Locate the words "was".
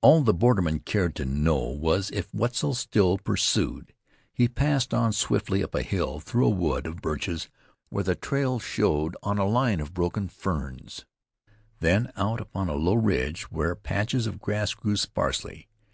1.58-2.10